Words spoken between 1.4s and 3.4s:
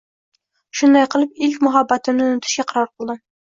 ilk muhabbatimni unutishga qaror qildim.